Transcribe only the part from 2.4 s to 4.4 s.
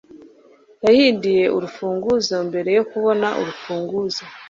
mbere yo kubona urufunguzo